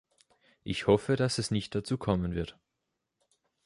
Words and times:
Ich 0.63 0.87
hoffe, 0.87 1.15
dass 1.15 1.37
es 1.37 1.51
nicht 1.51 1.75
dazu 1.75 1.95
kommen 1.99 2.33
wird. 2.33 2.57